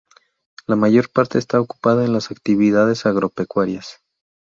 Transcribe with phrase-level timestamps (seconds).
[0.65, 4.01] La mayor parte está ocupada en actividades agropecuarias.